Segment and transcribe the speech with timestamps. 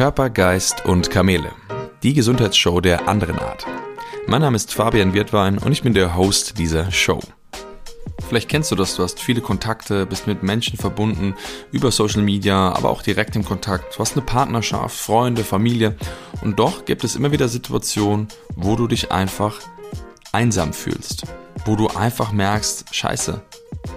[0.00, 1.52] Körper, Geist und Kamele.
[2.02, 3.66] Die Gesundheitsshow der anderen Art.
[4.26, 7.20] Mein Name ist Fabian Wirtwein und ich bin der Host dieser Show.
[8.26, 11.34] Vielleicht kennst du das, du hast viele Kontakte, bist mit Menschen verbunden,
[11.70, 13.94] über Social Media, aber auch direkt im Kontakt.
[13.94, 15.96] Du hast eine Partnerschaft, Freunde, Familie
[16.40, 19.60] und doch gibt es immer wieder Situationen, wo du dich einfach
[20.32, 21.24] einsam fühlst,
[21.66, 23.42] wo du einfach merkst, scheiße,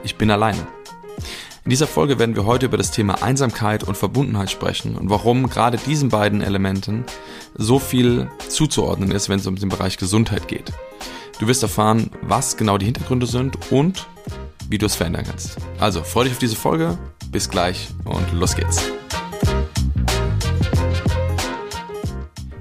[0.04, 0.68] ich bin alleine.
[1.66, 5.50] In dieser Folge werden wir heute über das Thema Einsamkeit und Verbundenheit sprechen und warum
[5.50, 7.06] gerade diesen beiden Elementen
[7.56, 10.74] so viel zuzuordnen ist, wenn es um den Bereich Gesundheit geht.
[11.40, 14.08] Du wirst erfahren, was genau die Hintergründe sind und
[14.68, 15.56] wie du es verändern kannst.
[15.80, 16.98] Also, freue dich auf diese Folge,
[17.32, 18.84] bis gleich und los geht's.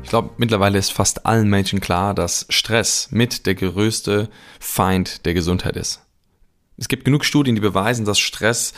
[0.04, 4.28] Ich glaube, mittlerweile ist fast allen Menschen klar, dass Stress mit der größte
[4.60, 6.02] Feind der Gesundheit ist.
[6.76, 8.72] Es gibt genug Studien, die beweisen, dass Stress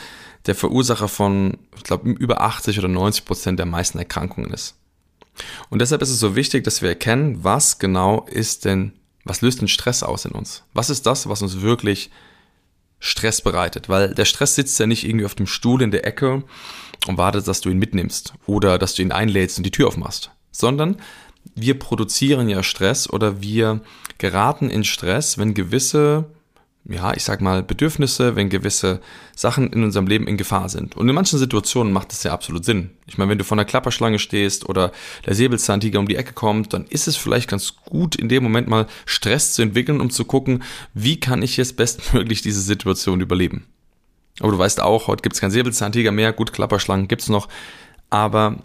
[0.45, 4.75] der Verursacher von, ich glaube, über 80 oder 90 Prozent der meisten Erkrankungen ist.
[5.69, 8.93] Und deshalb ist es so wichtig, dass wir erkennen, was genau ist denn,
[9.23, 10.63] was löst den Stress aus in uns?
[10.73, 12.11] Was ist das, was uns wirklich
[12.99, 13.89] Stress bereitet?
[13.89, 16.43] Weil der Stress sitzt ja nicht irgendwie auf dem Stuhl in der Ecke
[17.07, 20.31] und wartet, dass du ihn mitnimmst oder dass du ihn einlädst und die Tür aufmachst,
[20.51, 20.97] sondern
[21.53, 23.81] wir produzieren ja Stress oder wir
[24.17, 26.25] geraten in Stress, wenn gewisse
[26.87, 29.01] ja, ich sag mal, Bedürfnisse, wenn gewisse
[29.35, 30.95] Sachen in unserem Leben in Gefahr sind.
[30.95, 32.91] Und in manchen Situationen macht das ja absolut Sinn.
[33.07, 34.91] Ich meine, wenn du vor einer Klapperschlange stehst oder
[35.25, 38.67] der Säbelzahntiger um die Ecke kommt, dann ist es vielleicht ganz gut, in dem Moment
[38.67, 40.63] mal Stress zu entwickeln, um zu gucken,
[40.93, 43.65] wie kann ich jetzt bestmöglich diese Situation überleben.
[44.39, 47.47] Aber du weißt auch, heute gibt es keinen Säbelzahntiger mehr, gut, Klapperschlangen gibt's noch,
[48.11, 48.57] aber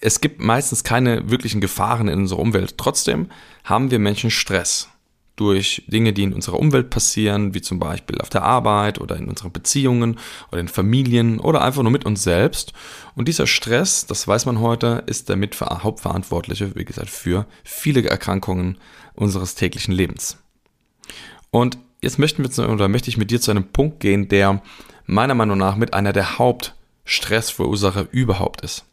[0.00, 2.76] es gibt meistens keine wirklichen Gefahren in unserer Umwelt.
[2.76, 3.30] Trotzdem
[3.62, 4.90] haben wir Menschen Stress
[5.36, 9.28] durch Dinge, die in unserer Umwelt passieren, wie zum Beispiel auf der Arbeit oder in
[9.28, 10.18] unseren Beziehungen
[10.52, 12.72] oder in Familien oder einfach nur mit uns selbst.
[13.16, 18.78] Und dieser Stress, das weiß man heute, ist der Hauptverantwortliche, wie gesagt, für viele Erkrankungen
[19.14, 20.38] unseres täglichen Lebens.
[21.50, 24.62] Und jetzt möchten wir zu, oder möchte ich mit dir zu einem Punkt gehen, der
[25.06, 28.84] meiner Meinung nach mit einer der Hauptstressverursacher überhaupt ist.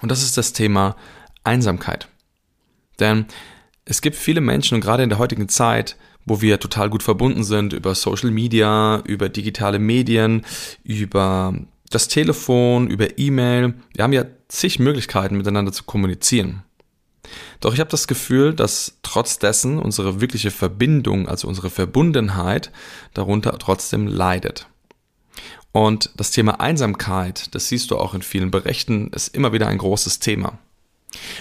[0.00, 0.96] Und das ist das Thema
[1.44, 2.08] Einsamkeit.
[3.00, 3.26] Denn
[3.84, 7.42] es gibt viele Menschen und gerade in der heutigen Zeit, wo wir total gut verbunden
[7.44, 10.44] sind über Social Media, über digitale Medien,
[10.84, 11.54] über
[11.90, 13.74] das Telefon, über E-Mail.
[13.94, 16.62] Wir haben ja zig Möglichkeiten miteinander zu kommunizieren.
[17.60, 22.70] Doch ich habe das Gefühl, dass trotz dessen unsere wirkliche Verbindung, also unsere Verbundenheit
[23.14, 24.66] darunter trotzdem leidet.
[25.72, 29.78] Und das Thema Einsamkeit, das siehst du auch in vielen Berichten, ist immer wieder ein
[29.78, 30.58] großes Thema.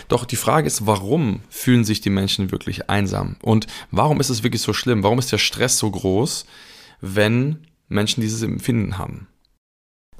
[0.07, 3.37] Doch die Frage ist, warum fühlen sich die Menschen wirklich einsam?
[3.41, 5.03] Und warum ist es wirklich so schlimm?
[5.03, 6.45] Warum ist der Stress so groß,
[6.99, 9.27] wenn Menschen dieses Empfinden haben?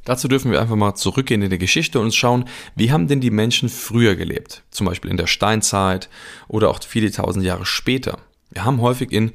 [0.03, 2.45] Dazu dürfen wir einfach mal zurückgehen in die Geschichte und schauen,
[2.75, 4.63] wie haben denn die Menschen früher gelebt?
[4.71, 6.09] Zum Beispiel in der Steinzeit
[6.47, 8.17] oder auch viele tausend Jahre später.
[8.49, 9.31] Wir haben häufig in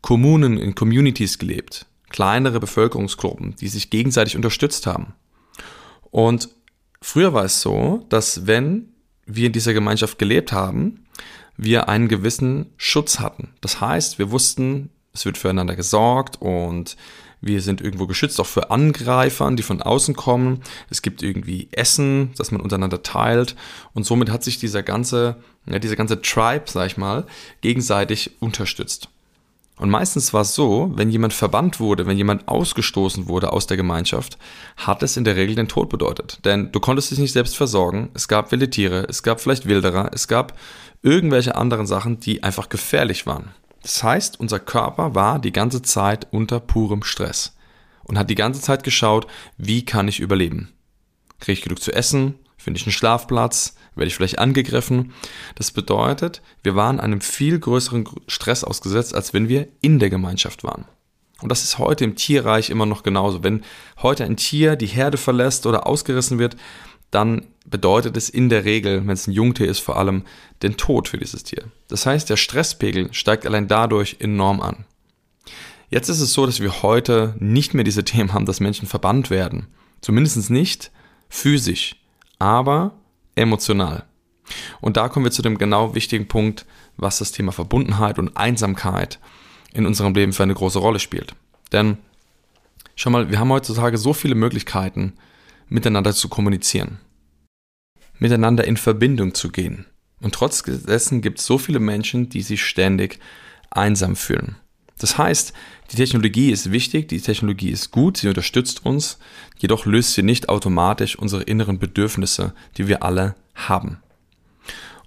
[0.00, 1.86] Kommunen, in Communities gelebt.
[2.08, 5.14] Kleinere Bevölkerungsgruppen, die sich gegenseitig unterstützt haben.
[6.10, 6.48] Und
[7.02, 8.94] früher war es so, dass wenn
[9.26, 11.04] wir in dieser Gemeinschaft gelebt haben,
[11.56, 13.54] wir einen gewissen Schutz hatten.
[13.60, 16.96] Das heißt, wir wussten, es wird füreinander gesorgt und
[17.40, 20.62] wir sind irgendwo geschützt, auch für Angreifern, die von außen kommen.
[20.90, 23.56] Es gibt irgendwie Essen, das man untereinander teilt.
[23.92, 25.36] Und somit hat sich dieser ganze,
[25.66, 27.26] ja, dieser ganze Tribe, sag ich mal,
[27.60, 29.08] gegenseitig unterstützt.
[29.78, 33.76] Und meistens war es so, wenn jemand verbannt wurde, wenn jemand ausgestoßen wurde aus der
[33.76, 34.38] Gemeinschaft,
[34.78, 36.40] hat es in der Regel den Tod bedeutet.
[36.46, 40.10] Denn du konntest dich nicht selbst versorgen, es gab wilde Tiere, es gab vielleicht Wilderer,
[40.14, 40.58] es gab
[41.02, 43.50] irgendwelche anderen Sachen, die einfach gefährlich waren.
[43.82, 47.54] Das heißt, unser Körper war die ganze Zeit unter purem Stress
[48.04, 49.26] und hat die ganze Zeit geschaut,
[49.58, 50.72] wie kann ich überleben?
[51.38, 52.34] Kriege ich genug zu essen?
[52.56, 53.74] Finde ich einen Schlafplatz?
[53.94, 55.12] Werde ich vielleicht angegriffen?
[55.54, 60.64] Das bedeutet, wir waren einem viel größeren Stress ausgesetzt, als wenn wir in der Gemeinschaft
[60.64, 60.86] waren.
[61.42, 63.42] Und das ist heute im Tierreich immer noch genauso.
[63.42, 63.62] Wenn
[64.02, 66.56] heute ein Tier die Herde verlässt oder ausgerissen wird,
[67.10, 70.24] dann bedeutet es in der Regel, wenn es ein Jungtier ist, vor allem
[70.62, 71.64] den Tod für dieses Tier.
[71.88, 74.84] Das heißt, der Stresspegel steigt allein dadurch enorm an.
[75.88, 79.30] Jetzt ist es so, dass wir heute nicht mehr diese Themen haben, dass Menschen verbannt
[79.30, 79.68] werden.
[80.00, 80.90] Zumindest nicht
[81.28, 81.96] physisch
[82.38, 82.94] aber
[83.34, 84.04] emotional.
[84.80, 86.66] Und da kommen wir zu dem genau wichtigen Punkt,
[86.96, 89.18] was das Thema Verbundenheit und Einsamkeit
[89.72, 91.34] in unserem Leben für eine große Rolle spielt.
[91.72, 91.98] Denn
[92.94, 95.14] schau mal, wir haben heutzutage so viele Möglichkeiten,
[95.68, 96.98] miteinander zu kommunizieren,
[98.18, 99.86] miteinander in Verbindung zu gehen.
[100.20, 103.18] Und trotz dessen gibt es so viele Menschen, die sich ständig
[103.70, 104.56] einsam fühlen.
[104.98, 105.52] Das heißt,
[105.92, 109.18] die Technologie ist wichtig, die Technologie ist gut, sie unterstützt uns,
[109.58, 113.98] jedoch löst sie nicht automatisch unsere inneren Bedürfnisse, die wir alle haben.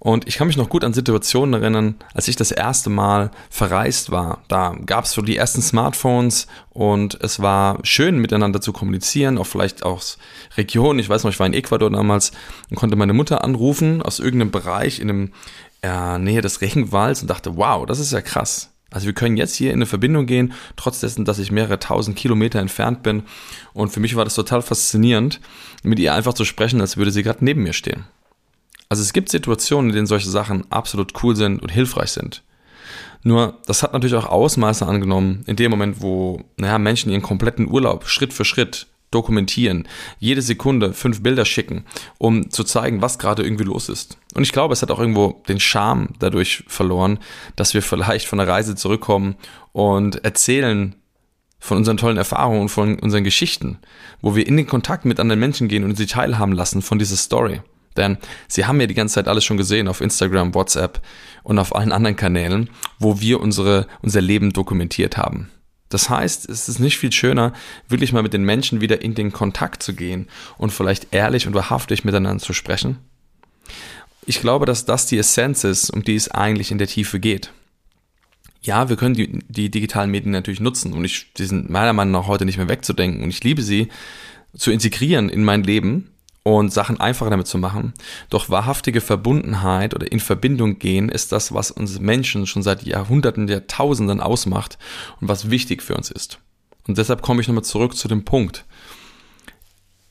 [0.02, 4.10] Und ich kann mich noch gut an Situationen erinnern, als ich das erste Mal verreist
[4.10, 4.42] war.
[4.48, 9.46] Da gab es so die ersten Smartphones und es war schön miteinander zu kommunizieren, auch
[9.46, 10.16] vielleicht aus
[10.56, 11.00] Regionen.
[11.00, 12.32] Ich weiß noch, ich war in Ecuador damals
[12.70, 15.32] und konnte meine Mutter anrufen aus irgendeinem Bereich in dem
[15.82, 18.70] äh, Nähe des Regenwalds und dachte, wow, das ist ja krass.
[18.90, 22.16] Also wir können jetzt hier in eine Verbindung gehen, trotz dessen, dass ich mehrere tausend
[22.16, 23.22] Kilometer entfernt bin.
[23.72, 25.40] Und für mich war das total faszinierend,
[25.82, 28.04] mit ihr einfach zu sprechen, als würde sie gerade neben mir stehen.
[28.88, 32.42] Also es gibt Situationen, in denen solche Sachen absolut cool sind und hilfreich sind.
[33.22, 37.68] Nur, das hat natürlich auch Ausmaße angenommen, in dem Moment, wo naja, Menschen ihren kompletten
[37.68, 41.84] Urlaub Schritt für Schritt dokumentieren, jede Sekunde fünf Bilder schicken,
[42.18, 44.18] um zu zeigen, was gerade irgendwie los ist.
[44.34, 47.18] Und ich glaube, es hat auch irgendwo den Charme dadurch verloren,
[47.56, 49.36] dass wir vielleicht von der Reise zurückkommen
[49.72, 50.94] und erzählen
[51.58, 53.78] von unseren tollen Erfahrungen und von unseren Geschichten,
[54.22, 57.16] wo wir in den Kontakt mit anderen Menschen gehen und sie teilhaben lassen von dieser
[57.16, 57.60] Story.
[57.96, 58.18] Denn
[58.48, 61.00] sie haben ja die ganze Zeit alles schon gesehen auf Instagram, WhatsApp
[61.42, 65.50] und auf allen anderen Kanälen, wo wir unsere, unser Leben dokumentiert haben.
[65.90, 67.52] Das heißt, es ist nicht viel schöner,
[67.88, 71.54] wirklich mal mit den Menschen wieder in den Kontakt zu gehen und vielleicht ehrlich und
[71.54, 72.98] wahrhaftig miteinander zu sprechen.
[74.24, 77.52] Ich glaube, dass das die Essenz ist, um die es eigentlich in der Tiefe geht.
[78.62, 82.12] Ja, wir können die, die digitalen Medien natürlich nutzen und ich, die sind meiner Meinung
[82.12, 83.88] nach heute nicht mehr wegzudenken und ich liebe sie
[84.56, 86.10] zu integrieren in mein Leben
[86.42, 87.92] und Sachen einfacher damit zu machen.
[88.30, 93.48] Doch wahrhaftige Verbundenheit oder in Verbindung gehen ist das, was uns Menschen schon seit Jahrhunderten,
[93.48, 94.78] Jahrtausenden ausmacht
[95.20, 96.38] und was wichtig für uns ist.
[96.86, 98.64] Und deshalb komme ich nochmal zurück zu dem Punkt.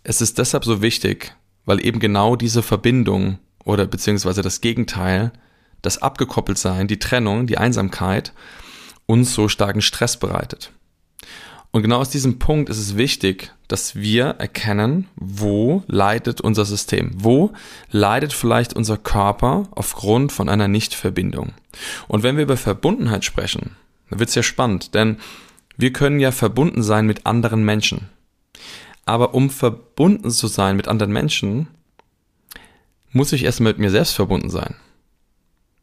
[0.04, 1.36] Es ist deshalb so wichtig,
[1.66, 5.32] weil eben genau diese Verbindung oder beziehungsweise das Gegenteil,
[5.82, 8.34] das Abgekoppeltsein, die Trennung, die Einsamkeit
[9.06, 10.72] uns so starken Stress bereitet.
[11.72, 17.12] Und genau aus diesem Punkt ist es wichtig, dass wir erkennen, wo leidet unser System,
[17.14, 17.52] wo
[17.92, 21.54] leidet vielleicht unser Körper aufgrund von einer Nichtverbindung.
[22.08, 23.76] Und wenn wir über Verbundenheit sprechen,
[24.10, 25.18] dann wird es ja spannend, denn
[25.78, 28.10] wir können ja verbunden sein mit anderen Menschen.
[29.06, 31.68] Aber um verbunden zu sein mit anderen Menschen,
[33.12, 34.76] muss ich erst mit mir selbst verbunden sein.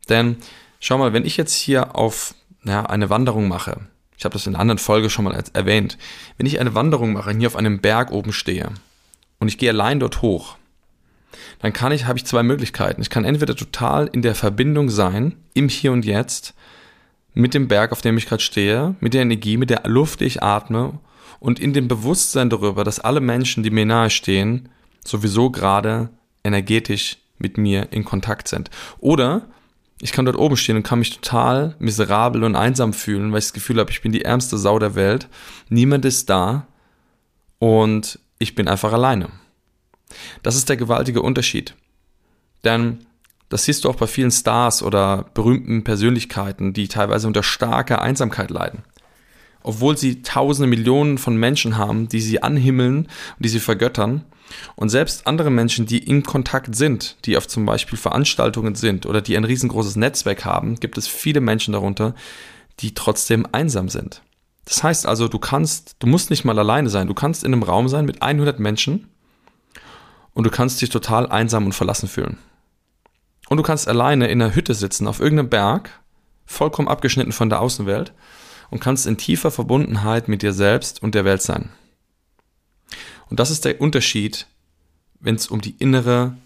[0.09, 0.37] Denn
[0.81, 2.35] schau mal, wenn ich jetzt hier auf
[2.65, 3.81] ja, eine Wanderung mache,
[4.17, 5.99] ich habe das in einer anderen Folge schon mal erwähnt,
[6.39, 8.71] wenn ich eine Wanderung mache, hier auf einem Berg oben stehe
[9.39, 10.57] und ich gehe allein dort hoch,
[11.61, 13.03] dann kann ich, habe ich zwei Möglichkeiten.
[13.03, 16.55] Ich kann entweder total in der Verbindung sein, im Hier und Jetzt,
[17.35, 20.25] mit dem Berg, auf dem ich gerade stehe, mit der Energie, mit der Luft, die
[20.25, 20.99] ich atme
[21.39, 24.71] und in dem Bewusstsein darüber, dass alle Menschen, die mir nahe stehen,
[25.05, 26.09] sowieso gerade
[26.45, 28.71] energetisch mit mir in Kontakt sind.
[28.99, 29.43] Oder
[30.01, 33.47] ich kann dort oben stehen und kann mich total miserabel und einsam fühlen, weil ich
[33.47, 35.29] das Gefühl habe, ich bin die ärmste Sau der Welt.
[35.69, 36.67] Niemand ist da
[37.59, 39.31] und ich bin einfach alleine.
[40.43, 41.75] Das ist der gewaltige Unterschied.
[42.65, 43.07] Denn
[43.49, 48.51] das siehst du auch bei vielen Stars oder berühmten Persönlichkeiten, die teilweise unter starker Einsamkeit
[48.51, 48.83] leiden
[49.67, 53.11] obwohl sie tausende Millionen von Menschen haben, die sie anhimmeln und
[53.41, 54.25] die sie vergöttern.
[54.75, 59.21] Und selbst andere Menschen, die in Kontakt sind, die auf zum Beispiel Veranstaltungen sind oder
[59.21, 62.15] die ein riesengroßes Netzwerk haben, gibt es viele Menschen darunter,
[62.81, 64.23] die trotzdem einsam sind.
[64.65, 67.07] Das heißt also, du kannst, du musst nicht mal alleine sein.
[67.07, 69.09] Du kannst in einem Raum sein mit 100 Menschen
[70.35, 72.38] und du kannst dich total einsam und verlassen fühlen.
[73.49, 75.91] Und du kannst alleine in einer Hütte sitzen, auf irgendeinem Berg,
[76.47, 78.12] vollkommen abgeschnitten von der Außenwelt
[78.71, 81.71] und kannst in tiefer Verbundenheit mit dir selbst und der Welt sein.
[83.28, 84.47] Und das ist der Unterschied,
[85.21, 86.37] wenn es um die innere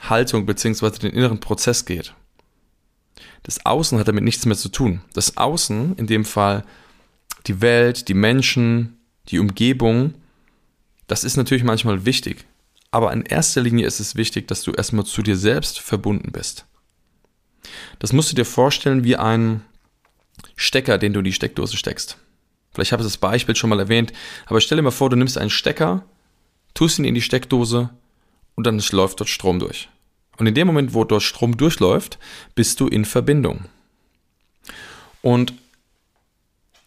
[0.00, 0.90] Haltung bzw.
[0.98, 2.14] den inneren Prozess geht.
[3.42, 5.00] Das Außen hat damit nichts mehr zu tun.
[5.14, 6.64] Das Außen, in dem Fall
[7.46, 10.14] die Welt, die Menschen, die Umgebung,
[11.06, 12.44] das ist natürlich manchmal wichtig.
[12.90, 16.66] Aber in erster Linie ist es wichtig, dass du erstmal zu dir selbst verbunden bist.
[17.98, 19.62] Das musst du dir vorstellen wie ein
[20.56, 22.18] Stecker, den du in die Steckdose steckst.
[22.72, 24.12] Vielleicht habe ich das Beispiel schon mal erwähnt,
[24.46, 26.04] aber stell dir mal vor, du nimmst einen Stecker,
[26.76, 27.90] tust ihn in die Steckdose
[28.54, 29.88] und dann läuft dort Strom durch.
[30.36, 32.18] Und in dem Moment, wo dort Strom durchläuft,
[32.54, 33.64] bist du in Verbindung.
[35.22, 35.54] Und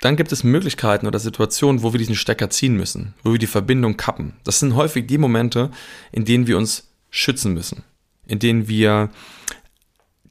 [0.01, 3.47] dann gibt es Möglichkeiten oder Situationen, wo wir diesen Stecker ziehen müssen, wo wir die
[3.47, 4.33] Verbindung kappen.
[4.43, 5.71] Das sind häufig die Momente,
[6.11, 7.83] in denen wir uns schützen müssen,
[8.27, 9.09] in denen wir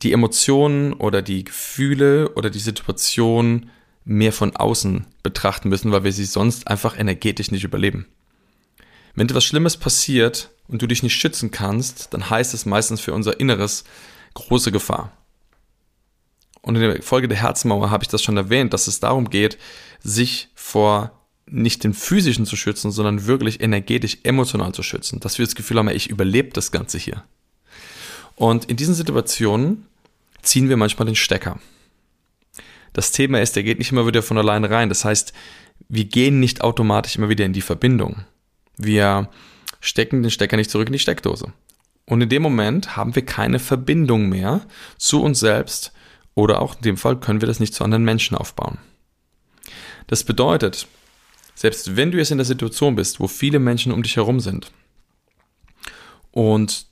[0.02, 3.68] die Emotionen oder die Gefühle oder die Situation
[4.04, 8.06] mehr von außen betrachten müssen, weil wir sie sonst einfach energetisch nicht überleben.
[9.14, 13.12] Wenn etwas Schlimmes passiert und du dich nicht schützen kannst, dann heißt es meistens für
[13.12, 13.84] unser Inneres
[14.34, 15.12] große Gefahr.
[16.60, 19.58] Und in der Folge der Herzmauer habe ich das schon erwähnt, dass es darum geht,
[20.00, 21.12] sich vor
[21.46, 25.20] nicht den physischen zu schützen, sondern wirklich energetisch, emotional zu schützen.
[25.20, 27.24] Dass wir das Gefühl haben, ich überlebe das Ganze hier.
[28.36, 29.86] Und in diesen Situationen
[30.42, 31.58] ziehen wir manchmal den Stecker.
[32.92, 34.88] Das Thema ist, der geht nicht immer wieder von alleine rein.
[34.88, 35.32] Das heißt,
[35.88, 38.24] wir gehen nicht automatisch immer wieder in die Verbindung.
[38.78, 39.28] Wir
[39.80, 41.52] stecken den Stecker nicht zurück in die Steckdose.
[42.06, 44.62] Und in dem Moment haben wir keine Verbindung mehr
[44.96, 45.92] zu uns selbst
[46.34, 48.78] oder auch in dem Fall können wir das nicht zu anderen Menschen aufbauen.
[50.06, 50.86] Das bedeutet,
[51.54, 54.72] selbst wenn du jetzt in der Situation bist, wo viele Menschen um dich herum sind
[56.30, 56.86] und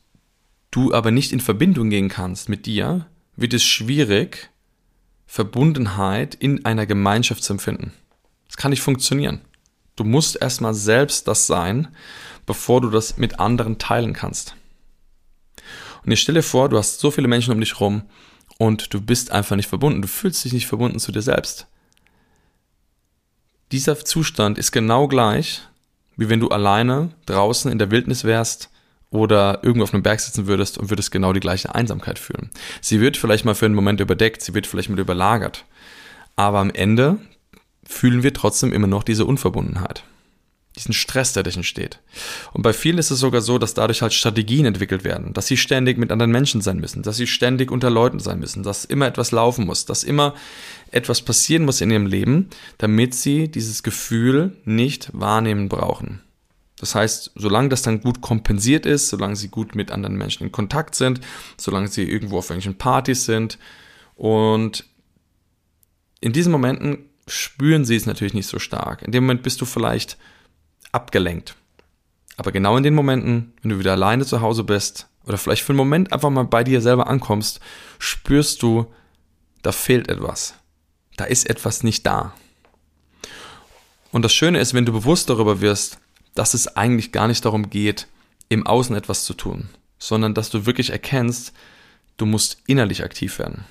[0.71, 4.50] du aber nicht in Verbindung gehen kannst mit dir, wird es schwierig,
[5.26, 7.93] Verbundenheit in einer Gemeinschaft zu empfinden.
[8.49, 9.40] Das kann nicht funktionieren.
[9.97, 11.88] Du musst erstmal selbst das sein,
[12.45, 14.55] bevor du das mit anderen teilen kannst.
[16.05, 18.03] Und ich stelle vor, du hast so viele Menschen um dich herum
[18.59, 20.03] und du bist einfach nicht verbunden.
[20.03, 21.67] Du fühlst dich nicht verbunden zu dir selbst
[23.73, 25.62] dieser Zustand ist genau gleich,
[26.17, 28.71] wie wenn du alleine draußen in der Wildnis wärst
[29.11, 32.50] oder irgendwo auf einem Berg sitzen würdest und würdest genau die gleiche Einsamkeit fühlen.
[32.81, 35.65] Sie wird vielleicht mal für einen Moment überdeckt, sie wird vielleicht mal überlagert.
[36.37, 37.19] Aber am Ende
[37.87, 40.05] fühlen wir trotzdem immer noch diese Unverbundenheit
[40.76, 42.00] diesen Stress, der dadurch entsteht.
[42.52, 45.57] Und bei vielen ist es sogar so, dass dadurch halt Strategien entwickelt werden, dass sie
[45.57, 49.07] ständig mit anderen Menschen sein müssen, dass sie ständig unter Leuten sein müssen, dass immer
[49.07, 50.35] etwas laufen muss, dass immer
[50.90, 56.21] etwas passieren muss in ihrem Leben, damit sie dieses Gefühl nicht wahrnehmen brauchen.
[56.78, 60.52] Das heißt, solange das dann gut kompensiert ist, solange sie gut mit anderen Menschen in
[60.52, 61.21] Kontakt sind,
[61.57, 63.59] solange sie irgendwo auf irgendwelchen Partys sind
[64.14, 64.85] und
[66.21, 69.02] in diesen Momenten spüren sie es natürlich nicht so stark.
[69.02, 70.16] In dem Moment bist du vielleicht
[70.92, 71.56] abgelenkt.
[72.37, 75.71] Aber genau in den Momenten, wenn du wieder alleine zu Hause bist oder vielleicht für
[75.71, 77.61] einen Moment einfach mal bei dir selber ankommst,
[77.99, 78.87] spürst du,
[79.62, 80.54] da fehlt etwas.
[81.16, 82.35] Da ist etwas nicht da.
[84.12, 85.99] Und das Schöne ist, wenn du bewusst darüber wirst,
[86.35, 88.06] dass es eigentlich gar nicht darum geht,
[88.49, 89.68] im Außen etwas zu tun,
[89.99, 91.52] sondern dass du wirklich erkennst,
[92.16, 93.64] du musst innerlich aktiv werden.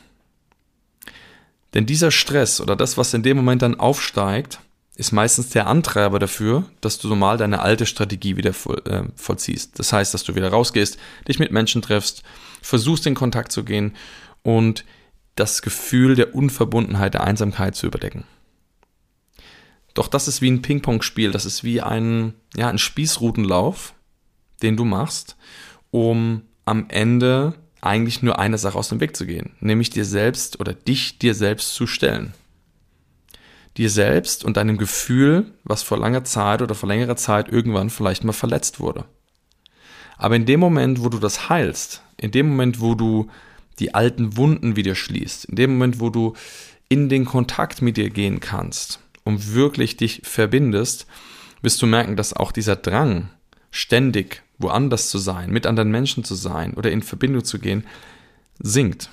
[1.75, 4.59] Denn dieser Stress oder das, was in dem Moment dann aufsteigt,
[4.95, 9.77] ist meistens der Antreiber dafür, dass du normal deine alte Strategie wieder voll, äh, vollziehst.
[9.77, 12.23] Das heißt, dass du wieder rausgehst, dich mit Menschen triffst,
[12.61, 13.93] versuchst in Kontakt zu gehen
[14.41, 14.85] und
[15.35, 18.23] das Gefühl der Unverbundenheit, der Einsamkeit zu überdecken.
[19.93, 23.93] Doch das ist wie ein Ping-Pong-Spiel, das ist wie ein, ja, ein Spießrutenlauf,
[24.61, 25.35] den du machst,
[25.91, 27.53] um am Ende
[27.85, 31.33] eigentlich nur eine Sache aus dem Weg zu gehen, nämlich dir selbst oder dich dir
[31.33, 32.33] selbst zu stellen
[33.77, 38.23] dir selbst und deinem Gefühl, was vor langer Zeit oder vor längerer Zeit irgendwann vielleicht
[38.23, 39.05] mal verletzt wurde.
[40.17, 43.29] Aber in dem Moment, wo du das heilst, in dem Moment, wo du
[43.79, 46.33] die alten Wunden wieder schließt, in dem Moment, wo du
[46.87, 51.05] in den Kontakt mit dir gehen kannst und wirklich dich verbindest,
[51.61, 53.29] wirst du merken, dass auch dieser Drang,
[53.71, 57.85] ständig woanders zu sein, mit anderen Menschen zu sein oder in Verbindung zu gehen,
[58.59, 59.09] sinkt.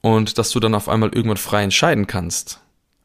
[0.00, 2.60] Und dass du dann auf einmal irgendwann frei entscheiden kannst,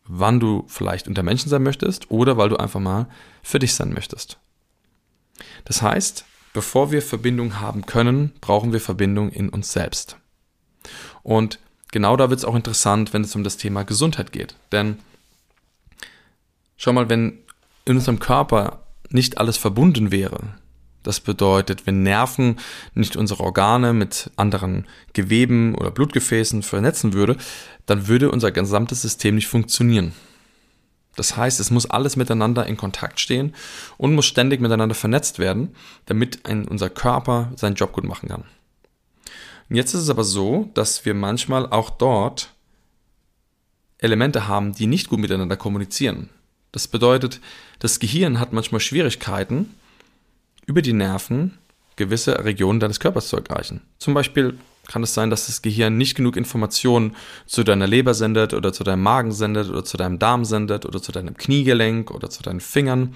[0.05, 3.07] wann du vielleicht unter Menschen sein möchtest oder weil du einfach mal
[3.41, 4.37] für dich sein möchtest.
[5.65, 10.17] Das heißt, bevor wir Verbindung haben können, brauchen wir Verbindung in uns selbst.
[11.23, 11.59] Und
[11.91, 14.55] genau da wird es auch interessant, wenn es um das Thema Gesundheit geht.
[14.71, 14.99] Denn
[16.77, 17.39] schau mal, wenn
[17.85, 20.55] in unserem Körper nicht alles verbunden wäre,
[21.03, 22.59] das bedeutet, wenn Nerven
[22.93, 27.37] nicht unsere Organe mit anderen Geweben oder Blutgefäßen vernetzen würde,
[27.85, 30.13] dann würde unser gesamtes System nicht funktionieren.
[31.15, 33.53] Das heißt, es muss alles miteinander in Kontakt stehen
[33.97, 38.45] und muss ständig miteinander vernetzt werden, damit ein, unser Körper seinen Job gut machen kann.
[39.69, 42.53] Und jetzt ist es aber so, dass wir manchmal auch dort
[43.99, 46.29] Elemente haben, die nicht gut miteinander kommunizieren.
[46.71, 47.39] Das bedeutet,
[47.79, 49.69] das Gehirn hat manchmal Schwierigkeiten,
[50.65, 51.57] über die Nerven
[51.95, 53.81] gewisse Regionen deines Körpers zu erreichen.
[53.99, 57.15] Zum Beispiel kann es sein, dass das Gehirn nicht genug Informationen
[57.45, 61.01] zu deiner Leber sendet oder zu deinem Magen sendet oder zu deinem Darm sendet oder
[61.01, 63.15] zu deinem Kniegelenk oder zu deinen Fingern.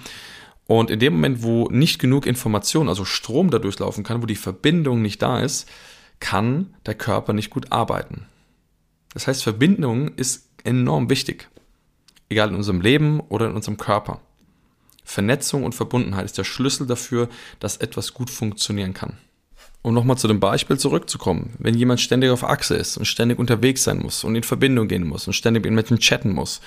[0.66, 4.36] Und in dem Moment, wo nicht genug Information, also Strom da durchlaufen kann, wo die
[4.36, 5.68] Verbindung nicht da ist,
[6.20, 8.26] kann der Körper nicht gut arbeiten.
[9.12, 11.48] Das heißt, Verbindung ist enorm wichtig.
[12.28, 14.20] Egal in unserem Leben oder in unserem Körper.
[15.08, 19.16] Vernetzung und Verbundenheit ist der Schlüssel dafür, dass etwas gut funktionieren kann.
[19.80, 23.84] Um nochmal zu dem Beispiel zurückzukommen, wenn jemand ständig auf Achse ist und ständig unterwegs
[23.84, 26.60] sein muss und in Verbindung gehen muss und ständig mit Menschen chatten muss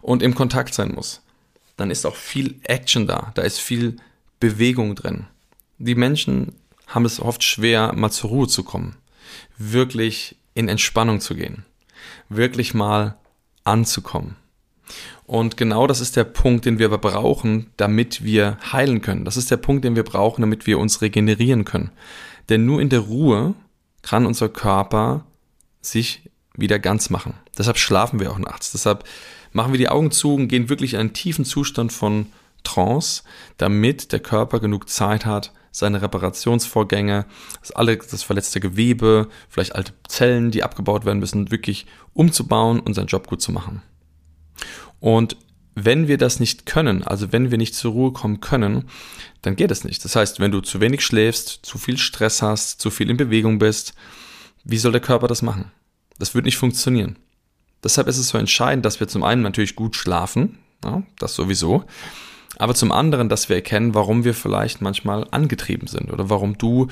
[0.00, 1.22] und im Kontakt sein muss,
[1.76, 3.96] dann ist auch viel Action da, da ist viel
[4.38, 5.26] Bewegung drin.
[5.78, 6.54] Die Menschen
[6.86, 8.94] haben es oft schwer, mal zur Ruhe zu kommen,
[9.56, 11.64] wirklich in Entspannung zu gehen.
[12.28, 13.16] wirklich mal
[13.64, 14.36] anzukommen.
[15.28, 19.26] Und genau das ist der Punkt, den wir aber brauchen, damit wir heilen können.
[19.26, 21.90] Das ist der Punkt, den wir brauchen, damit wir uns regenerieren können.
[22.48, 23.54] Denn nur in der Ruhe
[24.00, 25.26] kann unser Körper
[25.82, 27.34] sich wieder ganz machen.
[27.58, 28.72] Deshalb schlafen wir auch nachts.
[28.72, 29.04] Deshalb
[29.52, 32.28] machen wir die Augen zu und gehen wirklich in einen tiefen Zustand von
[32.64, 33.22] Trance,
[33.58, 37.26] damit der Körper genug Zeit hat, seine Reparationsvorgänge,
[37.60, 42.94] das, alle, das verletzte Gewebe, vielleicht alte Zellen, die abgebaut werden müssen, wirklich umzubauen und
[42.94, 43.82] seinen Job gut zu machen.
[45.00, 45.36] Und
[45.74, 48.84] wenn wir das nicht können, also wenn wir nicht zur Ruhe kommen können,
[49.42, 50.04] dann geht es nicht.
[50.04, 53.58] Das heißt, wenn du zu wenig schläfst, zu viel Stress hast, zu viel in Bewegung
[53.58, 53.94] bist,
[54.64, 55.70] wie soll der Körper das machen?
[56.18, 57.16] Das wird nicht funktionieren.
[57.84, 61.84] Deshalb ist es so entscheidend, dass wir zum einen natürlich gut schlafen, ja, das sowieso,
[62.56, 66.88] aber zum anderen, dass wir erkennen, warum wir vielleicht manchmal angetrieben sind oder warum du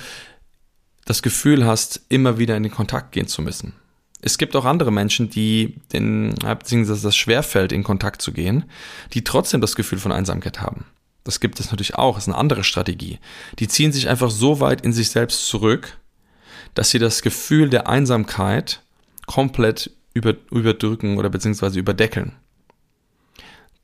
[1.05, 3.73] das Gefühl hast, immer wieder in den Kontakt gehen zu müssen.
[4.23, 8.65] Es gibt auch andere Menschen, die den, beziehungsweise das schwerfällt, in Kontakt zu gehen,
[9.13, 10.87] die trotzdem das Gefühl von Einsamkeit haben.
[11.23, 13.19] Das gibt es natürlich auch, das ist eine andere Strategie.
[13.59, 15.99] Die ziehen sich einfach so weit in sich selbst zurück,
[16.75, 18.83] dass sie das Gefühl der Einsamkeit
[19.27, 22.33] komplett über, überdrücken oder beziehungsweise überdeckeln.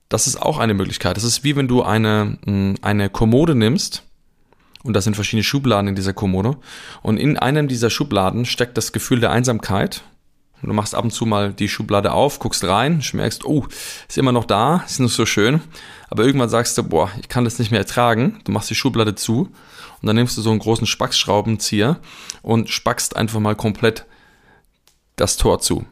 [0.09, 1.17] Das ist auch eine Möglichkeit.
[1.17, 4.05] Das ist wie wenn du eine, hm, eine Kommode nimmst
[4.85, 6.57] und das sind verschiedene Schubladen in dieser Kommode
[7.03, 10.03] und in einem dieser Schubladen steckt das Gefühl der Einsamkeit.
[10.63, 13.67] Du machst ab und zu mal die Schublade auf, guckst rein, merkst, oh,
[14.09, 15.61] ist immer noch da, ist nicht so schön.
[16.09, 18.41] Aber irgendwann sagst du, boah, ich kann das nicht mehr ertragen.
[18.45, 19.49] Du machst die Schublade zu
[20.01, 21.99] und dann nimmst du so einen großen Spackschraubenzieher
[22.43, 24.07] und spackst einfach mal komplett
[25.17, 25.85] das Tor zu,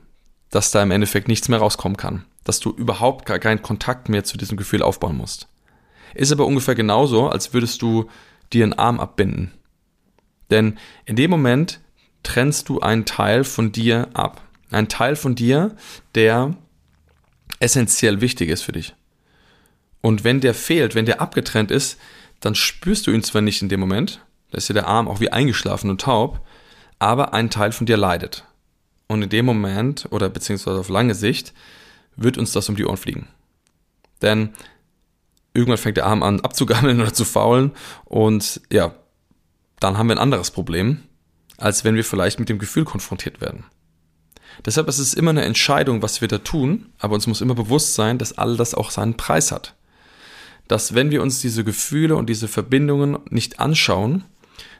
[0.50, 4.24] dass da im Endeffekt nichts mehr rauskommen kann dass du überhaupt gar keinen Kontakt mehr
[4.24, 5.48] zu diesem Gefühl aufbauen musst.
[6.14, 8.10] Ist aber ungefähr genauso, als würdest du
[8.52, 9.52] dir einen Arm abbinden.
[10.50, 11.80] Denn in dem Moment
[12.22, 14.42] trennst du einen Teil von dir ab.
[14.70, 15.76] Ein Teil von dir,
[16.14, 16.54] der
[17.58, 18.94] essentiell wichtig ist für dich.
[20.00, 21.98] Und wenn der fehlt, wenn der abgetrennt ist,
[22.40, 25.20] dann spürst du ihn zwar nicht in dem Moment, da ist ja der Arm auch
[25.20, 26.44] wie eingeschlafen und taub,
[26.98, 28.44] aber ein Teil von dir leidet.
[29.06, 31.52] Und in dem Moment oder beziehungsweise auf lange Sicht
[32.16, 33.28] wird uns das um die Ohren fliegen.
[34.22, 34.50] Denn
[35.52, 37.72] irgendwann fängt der Arm an abzugammeln oder zu faulen
[38.04, 38.94] und ja,
[39.80, 41.02] dann haben wir ein anderes Problem,
[41.56, 43.64] als wenn wir vielleicht mit dem Gefühl konfrontiert werden.
[44.64, 47.94] Deshalb ist es immer eine Entscheidung, was wir da tun, aber uns muss immer bewusst
[47.94, 49.74] sein, dass all das auch seinen Preis hat.
[50.68, 54.24] Dass wenn wir uns diese Gefühle und diese Verbindungen nicht anschauen,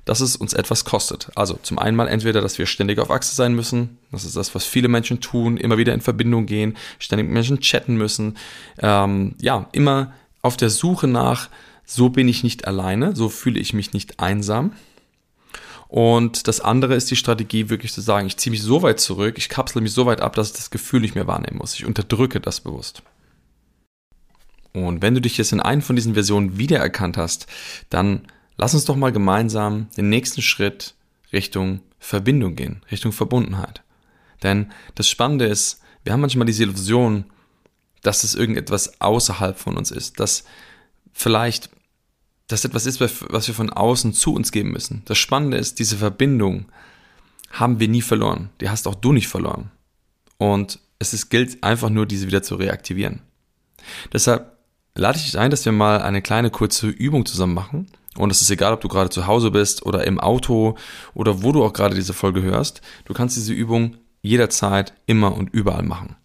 [0.05, 1.31] dass es uns etwas kostet.
[1.35, 4.55] Also zum einen mal entweder, dass wir ständig auf Achse sein müssen, das ist das,
[4.55, 8.37] was viele Menschen tun, immer wieder in Verbindung gehen, ständig mit Menschen chatten müssen,
[8.79, 10.13] ähm, ja, immer
[10.43, 11.49] auf der Suche nach,
[11.85, 14.73] so bin ich nicht alleine, so fühle ich mich nicht einsam.
[15.91, 19.37] Und das andere ist die Strategie, wirklich zu sagen, ich ziehe mich so weit zurück,
[19.39, 21.75] ich kapsle mich so weit ab, dass ich das Gefühl nicht mehr wahrnehmen muss.
[21.75, 23.03] Ich unterdrücke das bewusst.
[24.73, 27.49] Und wenn du dich jetzt in einen von diesen Versionen wiedererkannt hast,
[27.89, 28.23] dann
[28.57, 30.95] lass uns doch mal gemeinsam den nächsten Schritt
[31.33, 33.83] Richtung Verbindung gehen, Richtung Verbundenheit.
[34.45, 37.25] Denn das Spannende ist, wir haben manchmal diese Illusion,
[38.03, 40.45] dass es irgendetwas außerhalb von uns ist, dass
[41.13, 41.69] vielleicht
[42.53, 45.03] das etwas ist, was wir von außen zu uns geben müssen.
[45.07, 46.67] Das Spannende ist, diese Verbindung
[47.51, 48.51] haben wir nie verloren.
[48.61, 49.71] Die hast auch du nicht verloren.
[50.39, 53.21] Und es ist, gilt einfach nur, diese wieder zu reaktivieren.
[54.13, 54.57] Deshalb
[54.95, 57.87] lade ich dich ein, dass wir mal eine kleine kurze Übung zusammen machen,
[58.17, 60.77] und es ist egal, ob du gerade zu Hause bist oder im Auto
[61.15, 62.81] oder wo du auch gerade diese Folge hörst.
[63.05, 66.17] Du kannst diese Übung jederzeit, immer und überall machen.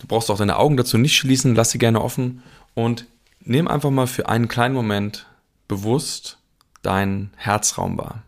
[0.00, 2.42] Du brauchst auch deine Augen dazu nicht schließen, lass sie gerne offen
[2.74, 3.06] und
[3.40, 5.26] nimm einfach mal für einen kleinen Moment
[5.68, 6.38] bewusst
[6.82, 8.22] deinen Herzraum wahr.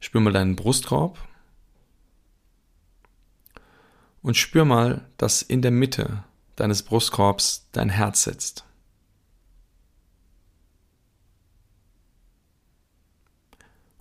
[0.00, 1.18] Spür mal deinen Brustkorb
[4.22, 6.24] und spür mal, dass in der Mitte
[6.56, 8.64] deines Brustkorbs dein Herz sitzt.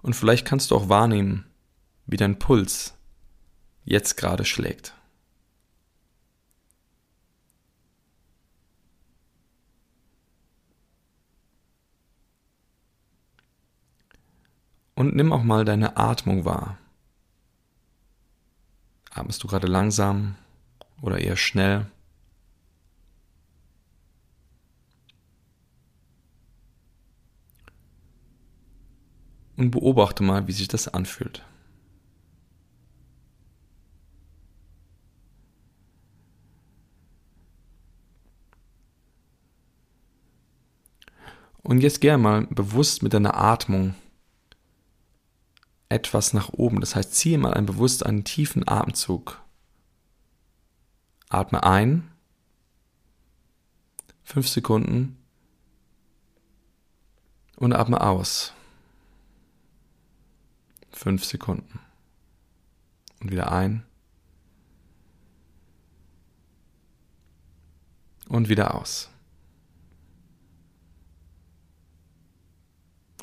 [0.01, 1.45] Und vielleicht kannst du auch wahrnehmen,
[2.05, 2.93] wie dein Puls
[3.83, 4.93] jetzt gerade schlägt.
[14.95, 16.77] Und nimm auch mal deine Atmung wahr.
[19.11, 20.35] Atmest du gerade langsam
[21.01, 21.85] oder eher schnell?
[29.57, 31.43] und beobachte mal, wie sich das anfühlt.
[41.63, 43.95] Und jetzt geh mal bewusst mit deiner Atmung
[45.89, 46.79] etwas nach oben.
[46.79, 49.45] Das heißt, ziehe mal einen bewusst einen tiefen Atemzug
[51.29, 52.11] Atme ein.
[54.23, 55.17] Fünf Sekunden.
[57.57, 58.53] Und atme aus.
[60.91, 61.79] Fünf Sekunden.
[63.19, 63.85] Und wieder ein.
[68.27, 69.09] Und wieder aus.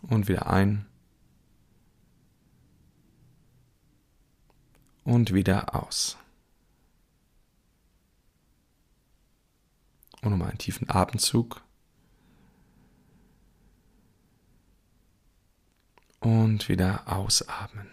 [0.02, 0.86] Und wieder ein.
[5.04, 6.16] Und wieder aus.
[10.22, 11.62] Und nochmal einen tiefen Atemzug.
[16.20, 17.88] Und wieder ausatmen.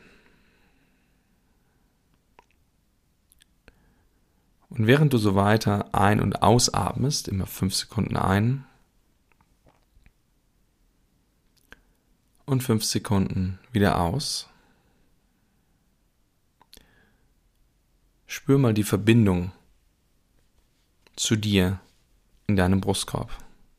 [4.69, 8.65] Und während du so weiter ein- und ausatmest, immer fünf Sekunden ein
[12.45, 14.48] und fünf Sekunden wieder aus,
[18.30, 19.52] spür mal die Verbindung
[21.15, 21.80] zu dir
[22.46, 23.32] in deinem Brustkorb,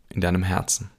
[0.08, 0.90] in deinem Herzen.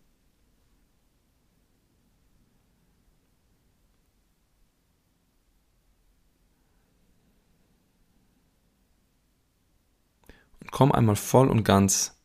[10.62, 12.18] Und komm einmal voll und ganz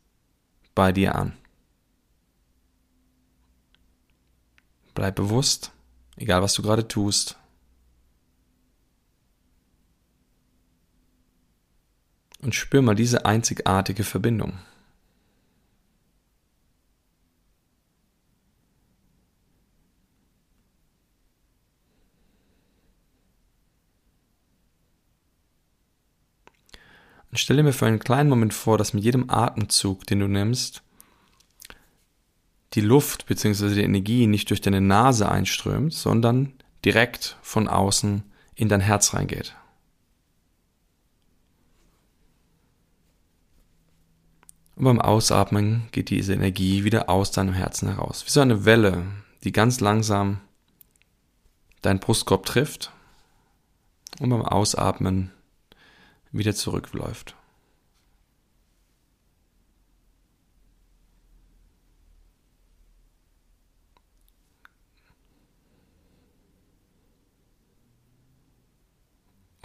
[0.75, 1.37] bei dir an.
[4.93, 5.73] Bleib bewusst,
[6.15, 7.37] egal was du gerade tust.
[12.47, 14.53] Und spür mal diese einzigartige Verbindung.
[27.29, 30.83] Und stelle mir für einen kleinen Moment vor, dass mit jedem Atemzug, den du nimmst,
[32.75, 33.75] die Luft bzw.
[33.75, 36.53] die Energie nicht durch deine Nase einströmt, sondern
[36.85, 38.23] direkt von außen
[38.55, 39.53] in dein Herz reingeht.
[44.77, 48.23] Und beim Ausatmen geht diese Energie wieder aus deinem Herzen heraus.
[48.27, 49.07] Wie so eine Welle,
[49.43, 50.39] die ganz langsam
[51.81, 52.91] deinen Brustkorb trifft
[54.19, 55.31] und beim Ausatmen
[56.31, 57.35] wieder zurückläuft.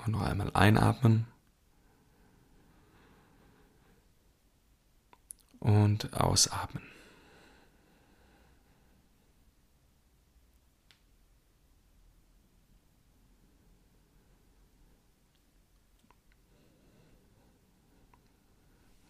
[0.07, 1.32] Und noch einmal einatmen.
[5.63, 6.83] Und ausatmen.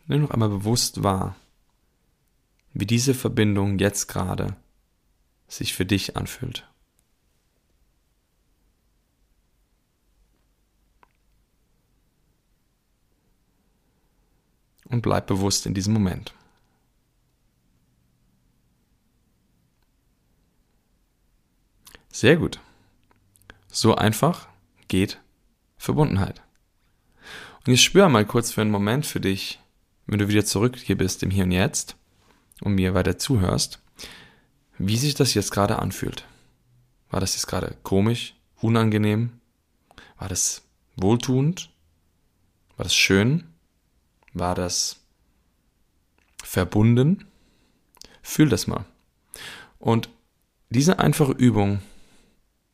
[0.07, 1.37] Nimm noch einmal bewusst wahr,
[2.75, 4.55] wie diese Verbindung jetzt gerade
[5.49, 6.69] sich für dich anfühlt.
[14.85, 16.35] Und bleib bewusst in diesem Moment.
[22.13, 22.61] Sehr gut.
[23.69, 24.47] So einfach
[24.87, 25.19] geht
[25.79, 26.43] Verbundenheit.
[27.65, 29.59] Und jetzt spür mal kurz für einen Moment für dich,
[30.07, 31.97] wenn du wieder zurück hier bist im Hier und Jetzt
[32.61, 33.81] und mir weiter zuhörst,
[34.77, 36.27] wie sich das jetzt gerade anfühlt.
[37.11, 39.41] War das jetzt gerade komisch, unangenehm?
[40.19, 40.63] War das
[40.97, 41.71] wohltuend?
[42.77, 43.45] War das schön?
[44.35, 45.01] War das
[46.45, 47.27] verbunden?
[48.23, 48.85] Fühl das mal.
[49.79, 50.11] Und
[50.69, 51.81] diese einfache Übung,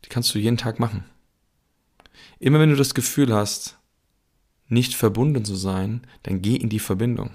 [0.09, 1.05] die kannst du jeden Tag machen.
[2.39, 3.77] Immer wenn du das Gefühl hast,
[4.69, 7.31] nicht verbunden zu sein, dann geh in die Verbindung.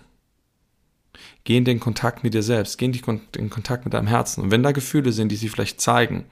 [1.43, 4.43] Geh in den Kontakt mit dir selbst, geh in den Kontakt mit deinem Herzen.
[4.43, 6.25] Und wenn da Gefühle sind, die sich vielleicht zeigen,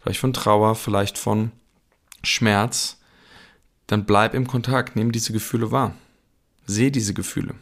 [0.00, 1.52] vielleicht von Trauer, vielleicht von
[2.24, 3.00] Schmerz,
[3.86, 5.94] dann bleib im Kontakt, nimm diese Gefühle wahr.
[6.66, 7.54] Seh diese Gefühle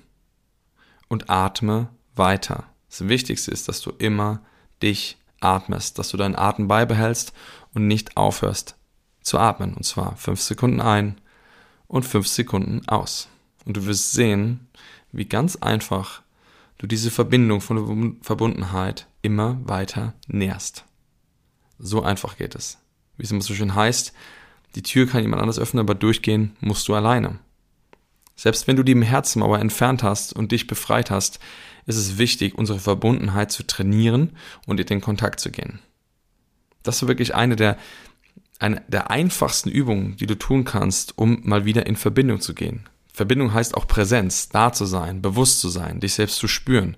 [1.09, 2.65] und atme weiter.
[2.89, 4.41] Das Wichtigste ist, dass du immer
[4.83, 7.35] dich atmest, dass du deinen Atem beibehältst
[7.75, 8.77] und nicht aufhörst
[9.23, 9.75] zu atmen.
[9.75, 11.17] Und zwar fünf Sekunden ein,
[11.95, 13.29] und fünf Sekunden aus.
[13.65, 14.67] Und du wirst sehen,
[15.13, 16.23] wie ganz einfach
[16.79, 20.85] du diese Verbindung von Verbundenheit immer weiter nährst.
[21.79, 22.79] So einfach geht es.
[23.17, 24.13] Wie es immer so schön heißt,
[24.75, 27.39] die Tür kann jemand anders öffnen, aber durchgehen musst du alleine.
[28.35, 31.39] Selbst wenn du die im Herzen entfernt hast und dich befreit hast,
[31.87, 35.79] ist es wichtig, unsere Verbundenheit zu trainieren und in den Kontakt zu gehen.
[36.85, 37.77] Das ist wirklich eine der
[38.61, 42.89] eine der einfachsten Übungen, die du tun kannst, um mal wieder in Verbindung zu gehen.
[43.13, 46.97] Verbindung heißt auch Präsenz, da zu sein, bewusst zu sein, dich selbst zu spüren.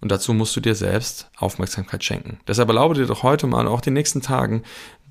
[0.00, 2.38] Und dazu musst du dir selbst Aufmerksamkeit schenken.
[2.46, 4.62] Deshalb erlaube dir doch heute mal, auch die nächsten Tagen,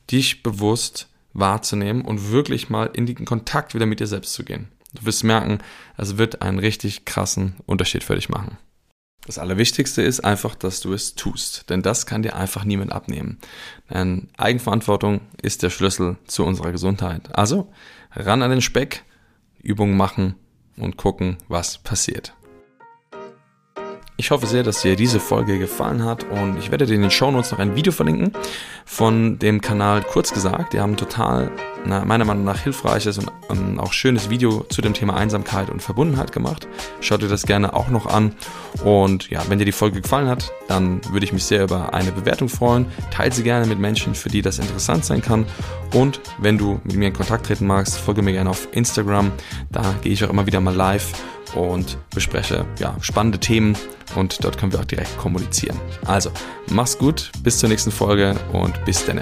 [0.09, 4.69] dich bewusst wahrzunehmen und wirklich mal in den Kontakt wieder mit dir selbst zu gehen.
[4.93, 5.59] Du wirst merken,
[5.97, 8.57] es wird einen richtig krassen Unterschied für dich machen.
[9.27, 13.39] Das Allerwichtigste ist einfach, dass du es tust, denn das kann dir einfach niemand abnehmen.
[13.93, 17.35] Denn Eigenverantwortung ist der Schlüssel zu unserer Gesundheit.
[17.37, 17.69] Also
[18.13, 19.03] ran an den Speck,
[19.61, 20.35] Übungen machen
[20.77, 22.36] und gucken, was passiert.
[24.19, 27.11] Ich hoffe sehr, dass dir diese Folge gefallen hat und ich werde dir in den
[27.11, 28.31] Show Notes noch ein Video verlinken
[28.83, 30.73] von dem Kanal Kurz gesagt.
[30.73, 31.51] Die haben total,
[31.85, 35.83] na, meiner Meinung nach, hilfreiches und ähm, auch schönes Video zu dem Thema Einsamkeit und
[35.83, 36.67] Verbundenheit gemacht.
[36.99, 38.33] Schau dir das gerne auch noch an.
[38.83, 42.11] Und ja, wenn dir die Folge gefallen hat, dann würde ich mich sehr über eine
[42.11, 42.87] Bewertung freuen.
[43.11, 45.45] Teile sie gerne mit Menschen, für die das interessant sein kann.
[45.93, 49.31] Und wenn du mit mir in Kontakt treten magst, folge mir gerne auf Instagram.
[49.71, 51.13] Da gehe ich auch immer wieder mal live
[51.55, 53.75] und bespreche ja, spannende Themen
[54.15, 55.79] und dort können wir auch direkt kommunizieren.
[56.05, 56.31] Also,
[56.69, 59.21] mach's gut, bis zur nächsten Folge und bis dann.